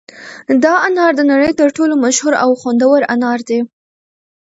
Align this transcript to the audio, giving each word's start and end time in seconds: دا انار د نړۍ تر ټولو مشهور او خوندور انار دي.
دا 0.63 0.73
انار 0.87 1.11
د 1.15 1.21
نړۍ 1.31 1.51
تر 1.59 1.67
ټولو 1.77 1.93
مشهور 2.05 2.33
او 2.43 2.49
خوندور 2.59 2.99
انار 3.13 3.39
دي. 3.49 3.59